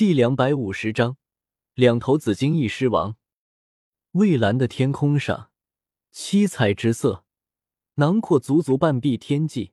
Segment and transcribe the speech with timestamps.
[0.00, 1.18] 第两百五十章，
[1.74, 3.16] 两头紫金翼狮王。
[4.12, 5.50] 蔚蓝的天空上，
[6.10, 7.26] 七彩之色
[7.96, 9.72] 囊括足足半壁天际，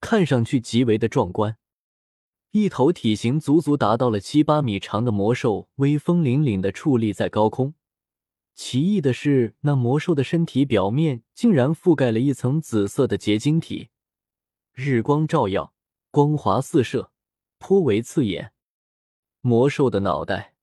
[0.00, 1.58] 看上去极为的壮观。
[2.52, 7.74] 一头体型足足达到了七八米长的魔兽，威风凛凛的矗立在高空。
[8.54, 13.90] 奇异的是，那魔兽的身体表面竟然覆盖了一层紫色的结晶体，
[14.72, 15.74] 日光照耀，
[16.10, 17.12] 光华四射，
[17.58, 18.54] 颇为刺眼。
[19.42, 20.54] 魔兽的脑袋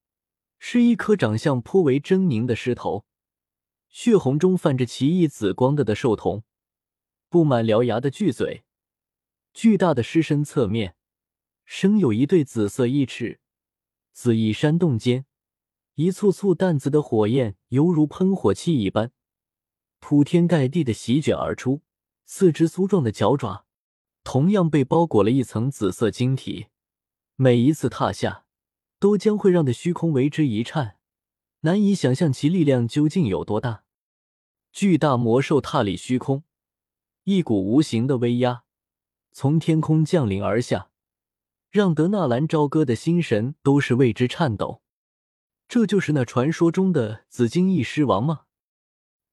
[0.60, 3.06] 是一颗长相颇为狰狞的狮头，
[3.90, 6.44] 血红中泛着奇异紫光的的兽瞳，
[7.30, 8.64] 布满獠牙的巨嘴，
[9.54, 10.96] 巨大的狮身侧面
[11.66, 13.40] 生有一对紫色翼翅，
[14.14, 15.26] 紫翼扇动间，
[15.96, 19.12] 一簇簇淡紫的火焰犹如喷火器一般，
[20.00, 21.82] 铺天盖地的席卷而出。
[22.30, 23.66] 四只粗壮的脚爪
[24.24, 26.68] 同样被包裹了一层紫色晶体，
[27.38, 28.47] 每一次踏下。
[29.00, 30.98] 都将会让的虚空为之一颤，
[31.62, 33.84] 难以想象其力量究竟有多大。
[34.72, 36.44] 巨大魔兽踏立虚空，
[37.24, 38.64] 一股无形的威压
[39.32, 40.90] 从天空降临而下，
[41.70, 44.82] 让德纳兰朝歌的心神都是为之颤抖。
[45.68, 48.46] 这就是那传说中的紫金翼狮王吗？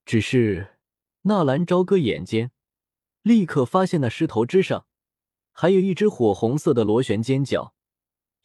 [0.04, 0.78] 只是
[1.22, 2.50] 纳兰朝歌眼尖，
[3.22, 4.86] 立刻发现那狮头之上
[5.52, 7.74] 还有一只火红色的螺旋尖角。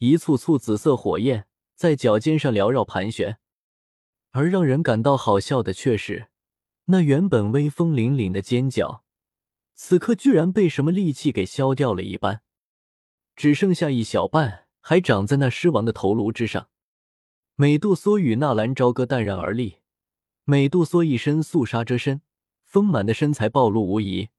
[0.00, 3.38] 一簇簇紫色火焰在脚尖上缭绕盘旋，
[4.30, 6.28] 而让人感到好笑的却是，
[6.86, 9.04] 那原本威风凛凛的尖角，
[9.74, 12.40] 此刻居然被什么利器给削掉了一般，
[13.36, 16.70] 只剩下一小半还长在那狮王的头颅之上。
[17.56, 19.80] 美杜莎与纳兰朝歌淡然而立，
[20.44, 22.22] 美杜莎一身素纱遮身，
[22.64, 24.30] 丰满的身材暴露无遗，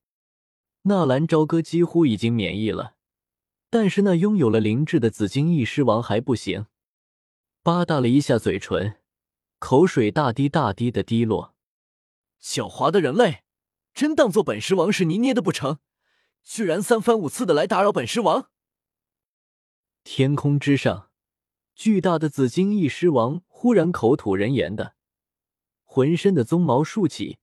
[0.82, 2.96] 纳兰朝歌几乎已经免疫了。
[3.72, 6.66] 但是那拥有了灵智的紫金翼狮王还不行，
[7.64, 8.98] 吧嗒了一下嘴唇，
[9.60, 11.56] 口水大滴大滴的滴落。
[12.42, 13.44] 狡猾的人类，
[13.94, 15.80] 真当做本狮王是泥捏的不成？
[16.44, 18.50] 居然三番五次的来打扰本狮王！
[20.04, 21.10] 天空之上，
[21.74, 24.96] 巨大的紫金翼狮王忽然口吐人言的，
[25.86, 27.38] 浑身的鬃毛竖起，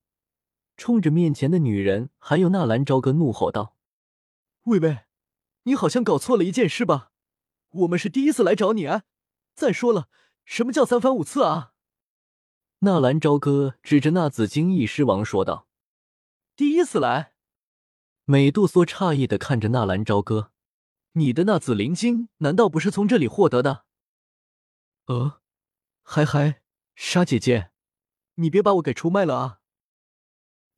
[0.77, 3.75] 冲着面前的女人还有纳兰朝歌怒吼道
[4.65, 4.99] ：“喂喂！”
[5.69, 7.13] 你好像搞错了一件事吧？
[7.69, 9.03] 我们是第一次来找你啊！
[9.55, 10.09] 再说了，
[10.47, 11.75] 什么叫三番五次啊？
[12.79, 15.69] 纳兰朝歌指着那紫金翼狮王说道
[16.57, 17.35] ：“第一次来。”
[18.25, 20.53] 美杜莎诧异的看着纳兰朝歌
[21.13, 23.85] ：“你的那紫灵晶难道不是从这里获得的？”
[25.05, 25.43] 呃，
[26.03, 26.63] 嗨嗨，
[26.95, 27.73] 沙姐姐，
[28.37, 29.61] 你别把我给出卖了啊！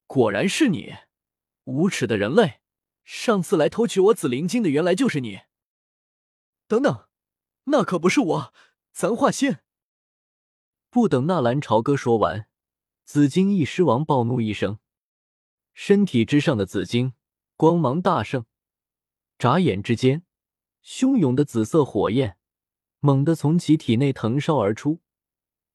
[0.09, 0.97] 果然是你，
[1.62, 2.59] 无耻的人类！
[3.12, 5.41] 上次来偷取我紫灵晶的，原来就是你。
[6.69, 7.09] 等等，
[7.65, 8.54] 那可不是我，
[8.93, 9.65] 咱话先。
[10.91, 12.47] 不等纳兰朝歌说完，
[13.04, 14.78] 紫金翼狮王暴怒一声，
[15.75, 17.15] 身体之上的紫晶
[17.56, 18.47] 光芒大盛，
[19.37, 20.25] 眨眼之间，
[20.84, 22.38] 汹涌的紫色火焰
[23.00, 25.00] 猛地从其体内腾烧而出，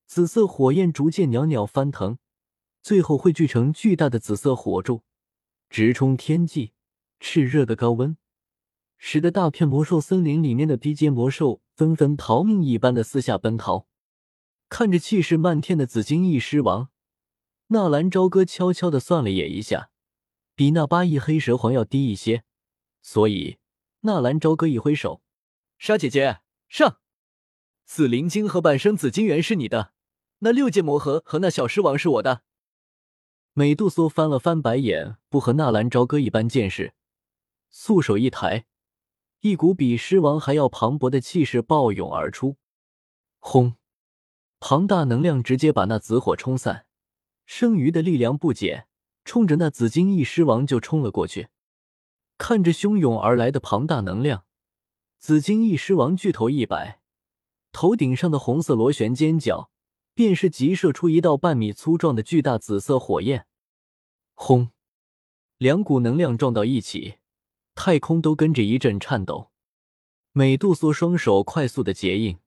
[0.06, 2.18] 紫色火焰逐渐袅袅翻腾，
[2.80, 5.02] 最后汇聚成巨大的紫色火柱，
[5.68, 6.72] 直冲天际。
[7.20, 8.16] 炽热的高温，
[8.98, 13.86] 使得大片魔兽森林里面的低阶魔兽纷纷逃命一般的四下奔逃。
[14.68, 16.88] 看着气势漫天的紫金翼狮王，
[17.68, 19.90] 纳兰朝歌悄悄的算了眼一下，
[20.56, 22.42] 比那八翼黑蛇皇要低一些，
[23.00, 23.58] 所以
[24.00, 25.22] 纳兰朝歌一挥手
[25.78, 26.98] ：“沙姐姐上！
[27.84, 29.92] 紫灵晶和半生紫金元是你的，
[30.40, 32.42] 那六阶魔核和那小狮王是我的。”
[33.54, 36.95] 美杜莎翻了翻白眼，不和纳兰朝歌一般见识。
[37.70, 38.66] 素手一抬，
[39.40, 42.56] 一股比狮王还要磅礴的气势暴涌而出，
[43.38, 43.76] 轰！
[44.58, 46.86] 庞大能量直接把那紫火冲散，
[47.44, 48.88] 剩余的力量不减，
[49.24, 51.48] 冲着那紫金翼狮王就冲了过去。
[52.38, 54.44] 看着汹涌而来的庞大能量，
[55.18, 57.00] 紫金翼狮王巨头一摆，
[57.70, 59.70] 头顶上的红色螺旋尖角
[60.14, 63.46] 便是急射出一道半米粗壮的巨大紫色火焰。
[64.34, 64.70] 轰！
[65.58, 67.16] 两股能量撞到一起。
[67.76, 69.52] 太空都跟着一阵颤抖，
[70.32, 72.38] 美杜莎双手快速的结印，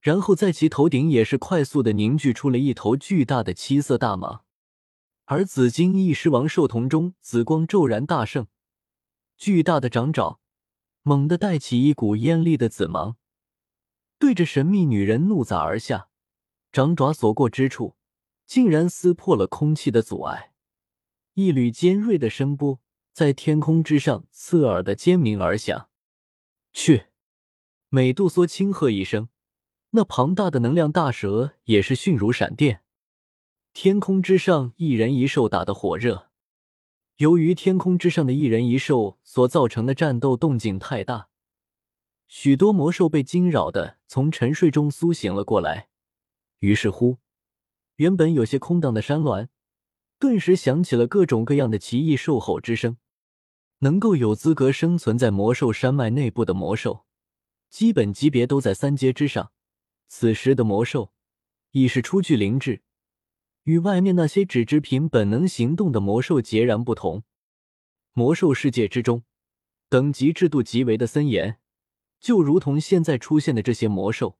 [0.00, 4.40] 然后在其头顶也是快速的凝聚出了一头巨大的七色大蟒。
[5.24, 8.46] 而紫金翼狮王兽瞳中紫光骤然大盛，
[9.36, 10.40] 巨大的掌爪
[11.02, 13.16] 猛地带起一股艳丽的紫芒，
[14.18, 16.08] 对着神秘女人怒砸而下。
[16.70, 17.96] 掌爪所过之处，
[18.46, 20.52] 竟然撕破了空气的阻碍，
[21.34, 22.80] 一缕尖锐的声波。
[23.18, 25.88] 在天空之上，刺耳的尖鸣而响。
[26.72, 27.06] 去！
[27.88, 29.28] 美杜莎轻喝一声，
[29.90, 32.84] 那庞大的能量大蛇也是迅如闪电。
[33.72, 36.30] 天空之上，一人一兽打得火热。
[37.16, 41.28] 由于天空之上的一人一兽所造成的战斗动静太大，
[42.28, 45.88] 许多魔兽被惊扰的从沉睡中苏醒了过来。
[46.60, 47.18] 于是乎，
[47.96, 49.48] 原本有些空荡的山峦，
[50.20, 52.96] 顿时响起了各种各样的奇异兽吼之声。
[53.80, 57.04] 能够有资格生存在魔兽山脉内部的魔兽，
[57.70, 59.52] 基本级别都在三阶之上。
[60.08, 61.12] 此时的魔兽
[61.72, 62.82] 已是初具灵智。
[63.64, 67.22] 与外面那些只知凭本能行动的魔兽截然不同。
[68.14, 69.22] 魔兽世界之中，
[69.88, 71.58] 等级制度极为的森严，
[72.18, 74.38] 就如同现在出现的这些魔兽，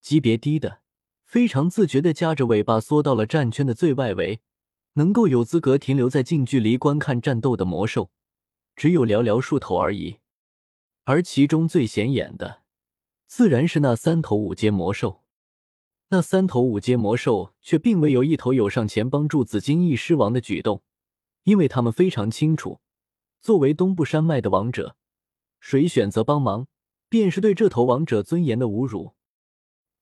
[0.00, 0.80] 级别低的
[1.24, 4.40] 非常自觉的夹着尾巴缩到了战圈的最外围，
[4.94, 8.10] 能够有资格停留在近距离观看战斗的魔兽，
[8.78, 10.18] 只有寥寥数头而已。
[11.02, 12.62] 而其中最显眼的，
[13.26, 15.24] 自然是那三头五阶魔兽。
[16.10, 20.82] 那三头五阶魔兽却并未有一头有上前帮助紫金翼狮王的举动，
[21.42, 22.78] 因为他们非常清楚，
[23.40, 24.94] 作为东部山脉的王者，
[25.58, 26.68] 谁选择帮忙，
[27.08, 29.14] 便是对这头王者尊严的侮辱。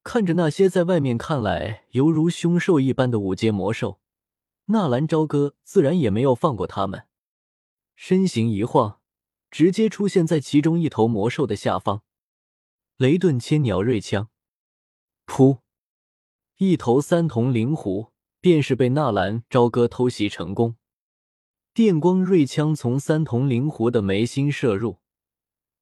[0.03, 4.01] 看着那些在外面看来犹如凶兽一般的五阶魔兽，
[4.67, 7.05] 纳兰朝歌自然也没有放过他们，
[7.97, 9.01] 身形一晃，
[9.51, 12.03] 直接出现在其中一头魔兽的下方，
[12.99, 14.29] 雷遁千鸟锐枪，
[15.27, 15.61] 噗！
[16.59, 20.77] 一头三瞳灵狐便是被纳兰朝歌偷袭成功，
[21.73, 25.01] 电光锐枪从三瞳灵狐的眉心射入，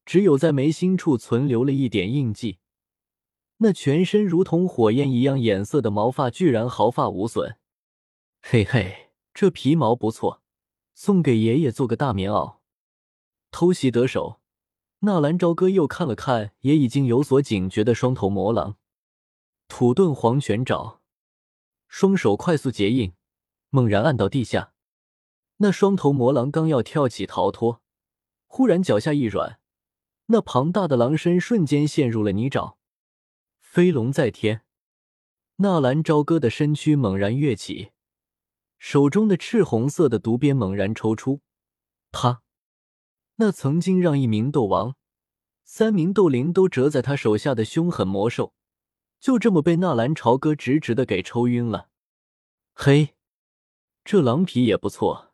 [0.05, 2.59] 只有在眉心处存留了一点印记，
[3.57, 7.57] 那全身如同火焰一样颜色的毛发居然毫发无损。
[8.41, 10.41] 嘿嘿，这皮毛不错，
[10.95, 12.55] 送给爷爷做个大棉袄。
[13.51, 14.41] 偷袭得手，
[14.99, 18.77] 纳兰朝歌又看了看也已经有所警觉的双头魔狼。
[19.67, 21.01] 土遁黄泉爪，
[21.87, 23.13] 双手快速结印，
[23.69, 24.73] 猛然按到地下。
[25.57, 27.81] 那双头魔狼刚要跳起逃脱，
[28.47, 29.59] 忽然脚下一软，
[30.27, 32.75] 那庞大的狼身瞬间陷入了泥沼。
[33.59, 34.61] 飞龙在天，
[35.57, 37.91] 纳兰朝歌的身躯猛然跃起，
[38.77, 41.41] 手中的赤红色的毒鞭猛然抽出，
[42.11, 42.41] 啪！
[43.35, 44.95] 那曾经让一名斗王、
[45.63, 48.53] 三名斗灵都折在他手下的凶狠魔兽。
[49.19, 51.89] 就这么被纳兰朝歌直直的给抽晕了。
[52.73, 53.15] 嘿，
[54.03, 55.33] 这狼皮也不错，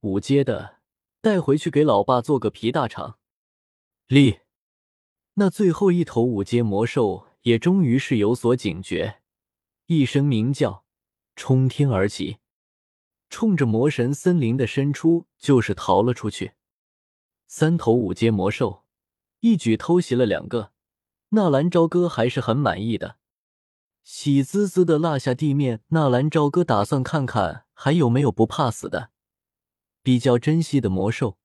[0.00, 0.78] 五阶的，
[1.20, 3.18] 带回去给老爸做个皮大肠。
[4.06, 4.40] 立，
[5.34, 9.20] 那最后一头五阶魔兽也终于是有所警觉，
[9.86, 10.86] 一声鸣叫，
[11.36, 12.38] 冲天而起，
[13.28, 16.52] 冲着魔神森林的深处就是逃了出去。
[17.46, 18.84] 三头五阶魔兽
[19.40, 20.72] 一举偷袭了两个。
[21.30, 23.18] 纳兰朝歌还是很满意的，
[24.02, 25.82] 喜滋滋的落下地面。
[25.88, 29.10] 纳兰朝歌打算看看还有没有不怕死的、
[30.02, 31.36] 比较珍惜的魔兽，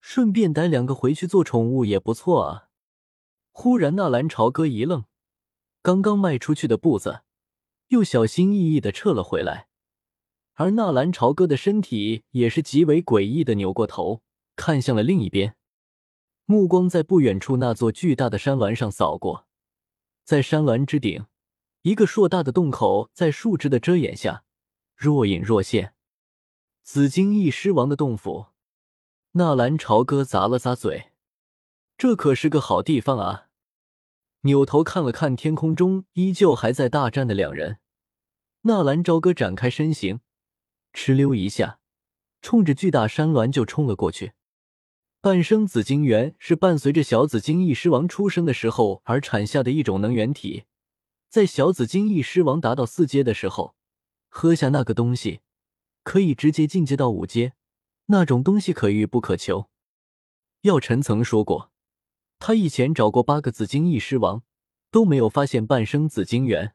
[0.00, 2.70] 顺便逮两个回去做宠物也不错啊。
[3.52, 5.04] 忽然，纳兰朝歌一愣，
[5.80, 7.20] 刚刚迈出去的步子
[7.88, 9.68] 又小心翼翼的撤了回来，
[10.54, 14.22] 而纳兰朝歌的身体也是极为诡异的扭过头，
[14.56, 15.56] 看向了另一边。
[16.44, 19.46] 目光在不远处那座巨大的山峦上扫过，
[20.24, 21.26] 在山峦之顶，
[21.82, 24.44] 一个硕大的洞口在树枝的遮掩下
[24.96, 25.94] 若隐若现。
[26.82, 28.46] 紫金翼狮王的洞府，
[29.32, 31.12] 纳兰朝歌咂了咂嘴，
[31.96, 33.46] 这可是个好地方啊！
[34.40, 37.78] 扭头看了看天空中依旧还在大战的两人，
[38.62, 40.20] 纳兰朝歌展开身形，
[40.92, 41.78] 哧溜一下，
[42.42, 44.32] 冲着巨大山峦就冲了过去。
[45.20, 50.64] 半生紫晶元是伴随着小紫晶翼狮王出生的时候而产下的一种能源体，
[51.28, 53.74] 在小紫晶翼狮王达到四阶的时候，
[54.28, 55.40] 喝下那个东西，
[56.02, 57.52] 可以直接进阶到五阶。
[58.06, 59.68] 那种东西可遇不可求。
[60.62, 61.70] 药尘曾说过，
[62.38, 64.42] 他以前找过八个紫晶翼狮王，
[64.90, 66.74] 都没有发现半生紫晶元，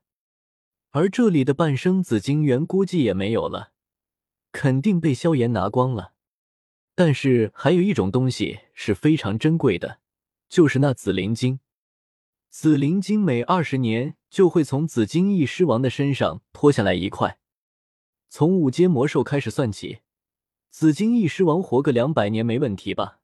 [0.92, 3.74] 而这里的半生紫晶元估计也没有了，
[4.58, 6.14] 肯定被萧炎拿光了。
[6.96, 10.00] 但是还有一种东西是非常珍贵的，
[10.48, 11.60] 就是那紫灵晶。
[12.50, 17.38] 紫灵晶每二十年就会从紫金翼狮王的身上脱下来一块。
[18.30, 20.00] 从五阶魔兽开始算起，
[20.70, 23.20] 紫金翼狮王活个两百年没问题吧？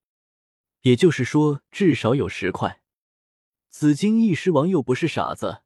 [0.82, 2.82] 也就是说，至少有十块。
[3.70, 5.62] 紫金翼狮王又不是傻子，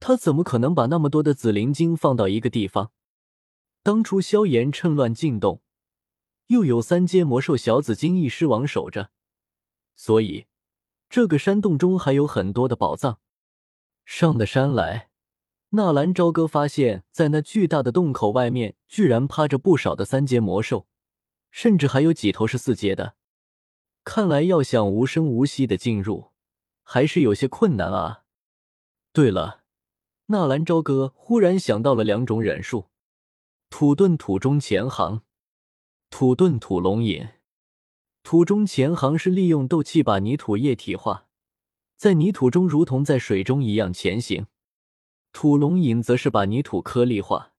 [0.00, 2.92] 他怎么可能把那么多的紫灵晶放到一个地方？
[3.82, 5.60] 当初萧炎趁乱进洞。
[6.48, 9.10] 又有三阶魔兽小紫金翼狮王守着，
[9.96, 10.46] 所以
[11.08, 13.20] 这个山洞中还有很多的宝藏。
[14.04, 15.08] 上的山来。
[15.74, 20.86] 纳兰朝歌发现，在那巨大的洞口外面，居然趴着不少的三阶魔兽，
[21.50, 23.14] 甚至还有几头是四阶的。
[24.04, 26.32] 看来要想无声无息的进入，
[26.82, 28.24] 还是有些困难啊。
[29.14, 29.62] 对了，
[30.26, 32.90] 纳兰朝歌忽然想到了两种忍术：
[33.72, 35.22] 土遁土中潜行，
[36.10, 37.26] 土遁土龙引。
[38.22, 41.26] 土中潜行是利用斗气把泥土液体化，
[41.96, 44.46] 在泥土中如同在水中一样前行。
[45.32, 47.54] 土龙引则是把泥土颗粒化，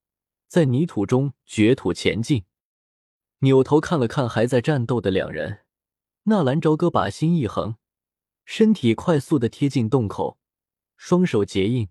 [0.48, 2.46] 在泥土中掘土前进。
[3.40, 5.62] 扭头看了看还在战斗的两人，
[6.26, 7.78] 纳兰朝歌把心一横，
[8.46, 10.38] 身体快速的贴近洞口，
[10.96, 11.90] 双手结印，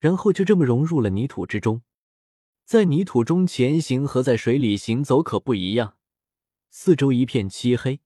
[0.00, 1.82] 然后就这么融入了泥土之中。
[2.64, 5.96] 在泥土中前行和在水里行走可不一样，
[6.70, 8.00] 四周一片漆黑，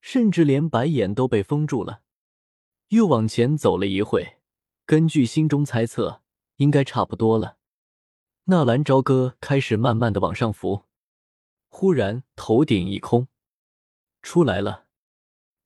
[0.00, 2.02] 甚至连白眼都被封住了。
[2.88, 4.38] 又往前走了一会，
[4.84, 6.22] 根据心中猜测。
[6.58, 7.58] 应该差不多了。
[8.44, 10.84] 纳兰朝歌开始慢慢的往上浮，
[11.66, 13.26] 忽然头顶一空，
[14.22, 14.86] 出来了。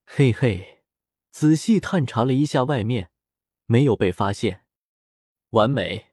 [0.06, 0.84] 嘿嘿，
[1.30, 3.10] 仔细探查了一下外面，
[3.66, 4.64] 没有被发现，
[5.50, 6.07] 完美。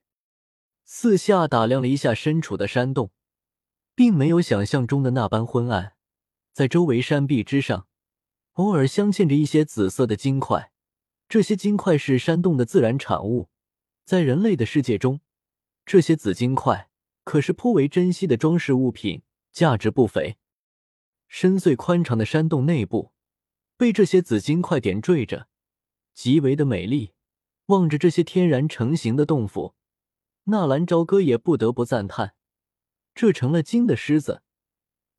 [0.88, 3.10] 四下打量了一下身处的山洞，
[3.96, 5.96] 并没有想象中的那般昏暗，
[6.54, 7.88] 在周围山壁之上，
[8.54, 10.72] 偶尔镶嵌着一些紫色的金块，
[11.28, 13.50] 这些金块是山洞的自然产物。
[14.06, 15.22] 在人类的世界中，
[15.88, 16.92] 这些紫金块
[17.24, 20.38] 可是颇为珍稀的装饰物品，价值不菲。
[21.28, 23.12] 深邃宽敞的山洞内部
[23.76, 25.48] 被这些紫金块点缀着，
[26.14, 27.14] 极为的美丽。
[27.66, 29.74] 望着这些天然成型的洞府，
[30.48, 32.36] 纳兰朝歌也不得不赞叹：
[33.16, 34.44] 这成了精的狮子，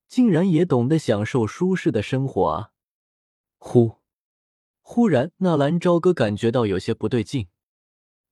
[0.07, 2.71] 竟然也懂得享受舒适的生活啊！
[3.59, 3.97] 呼，
[4.83, 7.49] 忽然，纳兰朝歌感觉到有些不对劲。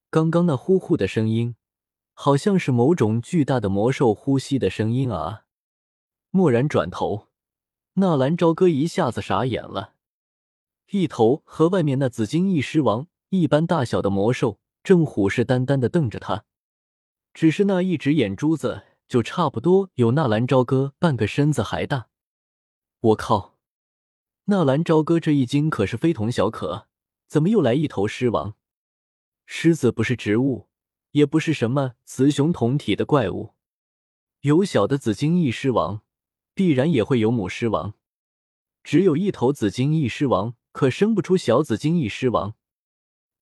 [0.09, 1.57] 刚刚那呼呼的声音，
[2.13, 5.47] 好像是某种巨大的魔兽呼吸的声音啊！
[6.31, 7.27] 蓦然转头，
[7.95, 9.95] 纳兰朝歌一下子傻眼了。
[10.93, 16.45] 一头和外面那紫金翼狮王一般大小的魔兽，正虎视眈眈的瞪着他。
[17.35, 22.07] 只是那一只眼珠子，就差不多有纳兰朝歌半个身子还大。
[23.01, 23.59] 我靠！
[24.45, 26.87] 纳兰朝歌这一惊可是非同小可，
[27.27, 28.55] 怎么又来一头狮王？
[29.47, 30.69] 狮子不是植物，
[31.11, 33.55] 也不是什么雌雄同体的怪物。
[34.43, 36.03] 有小的紫金翼狮王，
[36.55, 37.95] 必然也会有母狮王。
[38.85, 42.55] 只有一头紫金翼狮王，可生不出小紫金翼狮王。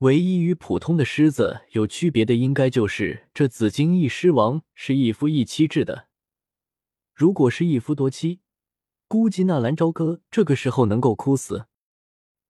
[0.03, 6.09] 唯一与普通的狮子有区别的，应该就是这紫金翼狮王是一夫一妻制的。
[7.15, 8.41] 如果是一夫多妻，
[9.07, 11.67] 估计纳兰朝歌这个时候能够哭死。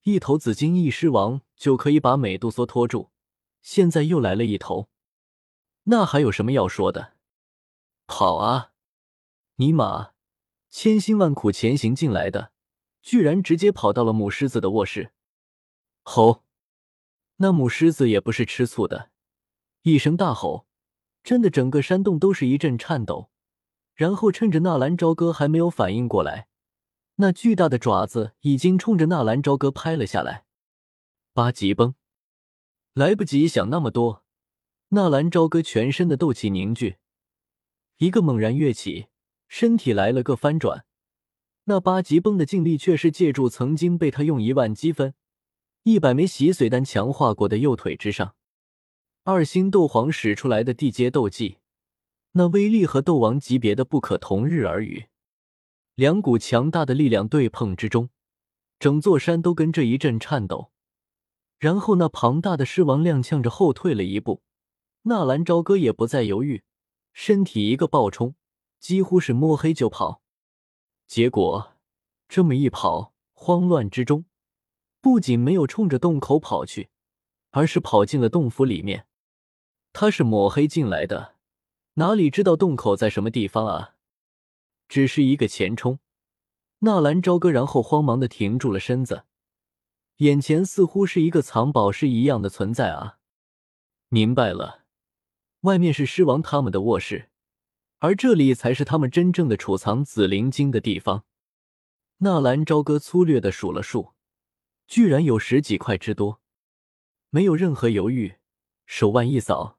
[0.05, 3.11] 一头紫金翼狮王就可以把美杜莎拖住。
[3.61, 4.89] 现在又来了一头，
[5.85, 7.13] 那还有什么要说的？
[8.07, 8.73] 跑啊！
[9.57, 10.13] 尼玛，
[10.71, 12.53] 千辛万苦前行进来的，
[13.03, 15.13] 居然直接跑到了母狮子的卧室。
[16.03, 16.45] 吼！
[17.43, 19.11] 那母狮子也不是吃醋的，
[19.83, 20.69] 一声大吼，
[21.25, 23.31] 震得整个山洞都是一阵颤抖。
[23.95, 26.47] 然后趁着纳兰朝歌还没有反应过来，
[27.17, 30.45] 那巨大的爪子已经冲着纳兰朝歌拍了下来。
[31.33, 31.97] 八级崩！
[32.95, 34.25] 来不及想那么多，
[34.91, 36.99] 纳兰朝歌全身的斗气凝聚，
[37.97, 39.09] 一个猛然跃起，
[39.49, 40.85] 身体来了个翻转。
[41.65, 45.15] 那八级崩的劲力却是借助曾经被他用一万积分、
[45.85, 48.37] 一百枚洗髓丹强化过的右腿之上。
[49.25, 51.59] 二星斗皇使出来的地阶斗技，
[52.33, 55.07] 那威力和斗王级别的不可同日而语。
[55.97, 58.11] 两股强大的力量对碰之中，
[58.79, 60.71] 整座山都跟着一阵颤抖。
[61.59, 64.43] 然后，那庞大的狮王踉跄着后退了一步，
[65.03, 66.63] 纳兰朝歌也不再犹豫，
[67.13, 68.35] 身体一个暴冲，
[68.81, 70.23] 几乎是摸黑就跑。
[71.07, 71.75] 结果
[72.29, 74.25] 这么一跑，慌乱之中，
[75.03, 76.89] 不仅没有冲着洞口跑去，
[77.51, 79.07] 而是跑进了洞府里面。
[79.93, 81.35] 他是抹黑进来的，
[81.95, 83.97] 哪里知道洞口在什么地方啊？
[84.89, 85.99] 只是一个前冲，
[86.79, 89.25] 纳兰朝歌然后慌忙的停住了身子。
[90.19, 93.19] 眼前似乎是一个藏宝室一样的存在啊！
[94.09, 94.85] 明白了，
[95.63, 97.31] 外面是狮王他们的卧室，
[97.99, 101.25] 而这里才是他们真正的储藏紫灵晶的地方。
[102.19, 104.12] 纳兰朝歌粗略的数了数，
[104.93, 106.43] 居然有十几块之多。
[107.31, 108.35] 没有任何犹豫，
[108.85, 109.79] 手腕一扫，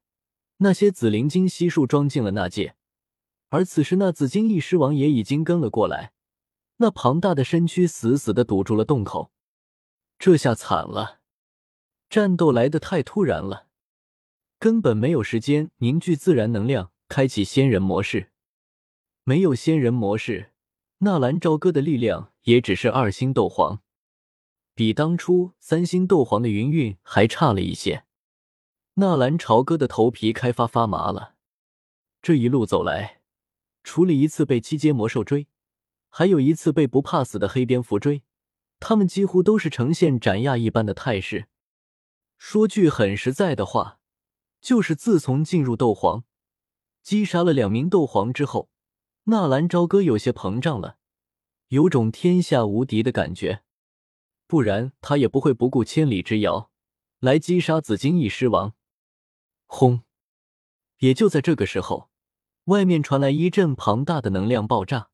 [0.57, 2.75] 那些紫灵晶悉数装进了那戒。
[3.49, 6.13] 而此时，那紫金翼狮王也已经跟了过来，
[6.77, 9.31] 那庞大的身躯死死的堵住了洞口。
[10.17, 11.19] 这下惨了，
[12.09, 13.67] 战斗来的太突然了，
[14.57, 18.31] 根本没有时间凝聚自然能量，开启仙人模式。
[19.23, 20.53] 没有仙人模式，
[20.97, 23.83] 纳兰朝歌的力量也只是二星斗皇，
[24.73, 28.05] 比当初三星斗皇的云韵还差了一些。
[28.95, 31.35] 纳兰朝歌的头皮开发发麻了。
[32.21, 33.21] 这一路走来，
[33.83, 35.47] 除了一次被七阶魔兽追，
[36.09, 38.23] 还有一次被不怕死的黑蝙蝠追，
[38.79, 41.47] 他们几乎都是呈现斩亚一般的态势。
[42.37, 43.99] 说句很实在的话。
[44.61, 46.23] 就是自从进入斗皇，
[47.01, 48.69] 击杀了两名斗皇之后，
[49.25, 50.95] 纳兰朝歌有些膨胀了，
[51.67, 53.62] 有种天下无敌的感觉。
[54.47, 56.69] 不然他也不会不顾千里之遥
[57.19, 58.73] 来击杀紫金翼狮王。
[59.65, 60.03] 轰！
[60.99, 62.09] 也就在这个时候，
[62.65, 65.09] 外面传来一阵庞大的能量爆炸。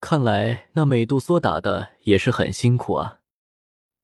[0.00, 3.20] 看来那美杜莎打的也是很辛苦啊，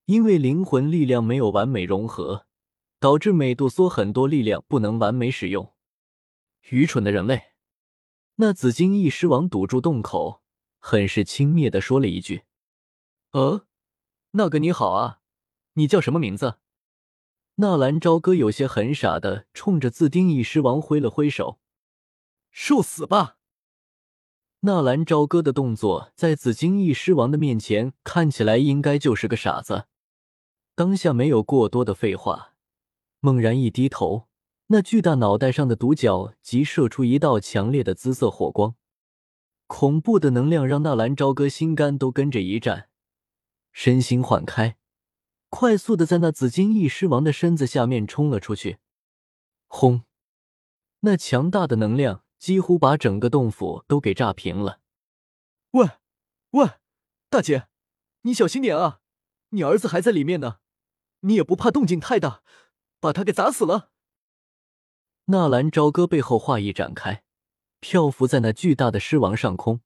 [0.06, 2.46] 因为灵魂力量没有完美融合。
[3.00, 5.74] 导致美杜莎很多力量不能完美使用。
[6.70, 7.52] 愚蠢的人类！
[8.36, 10.40] 那紫金翼狮王堵住洞口，
[10.78, 12.44] 很是轻蔑的说了一句
[13.32, 13.66] ：“呃，
[14.36, 15.20] 那个你好啊，
[15.74, 16.58] 你叫什么名字？”
[17.56, 21.60] 纳兰朝歌有些很傻的冲着紫金翼狮王挥了挥手
[22.50, 23.36] ：“受死吧！”
[24.60, 29.86] 纳兰朝歌的动作在紫金翼狮王的面前看起来应该就是个傻子，
[30.74, 32.54] 当下没有过多的废话。
[33.20, 34.26] 猛然一低头，
[34.66, 38.74] 那巨大脑袋上的独角即射出一道强烈的紫色火光，
[39.68, 42.88] 恐怖的能量让纳兰朝歌心肝都跟着一颤，
[43.74, 44.76] 身心缓开，
[45.48, 48.78] 快速的在那紫金翼狮王的身子下面冲了出去。
[49.66, 50.04] 轰！
[51.00, 54.80] 那强大的能量几乎把整个洞府都给炸平了。
[55.72, 55.90] 喂，
[56.50, 56.70] 喂，
[57.28, 57.66] 大姐，
[58.22, 59.00] 你小心点啊！
[59.50, 60.60] 你儿子还在里面呢，
[61.20, 62.42] 你也不怕动静太大？
[63.00, 63.90] 把他给砸死了。
[65.24, 67.24] 纳兰朝歌背后话一展开，
[67.80, 69.80] 漂浮在那巨大的狮王上空，